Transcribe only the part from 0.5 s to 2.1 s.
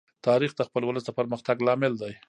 د خپل ولس د پرمختګ لامل